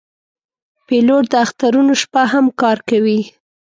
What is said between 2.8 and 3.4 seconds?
کوي.